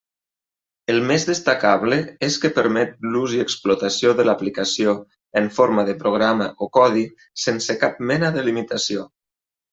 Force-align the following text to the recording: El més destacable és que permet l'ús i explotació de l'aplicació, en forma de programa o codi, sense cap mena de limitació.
El 0.91 1.01
més 1.09 1.25
destacable 1.29 1.99
és 2.27 2.37
que 2.45 2.49
permet 2.55 2.95
l'ús 3.15 3.35
i 3.41 3.41
explotació 3.43 4.15
de 4.21 4.25
l'aplicació, 4.29 4.97
en 5.43 5.51
forma 5.59 5.85
de 5.91 5.97
programa 6.03 6.49
o 6.67 6.71
codi, 6.81 7.07
sense 7.45 7.79
cap 7.85 8.03
mena 8.15 8.35
de 8.41 8.49
limitació. 8.51 9.07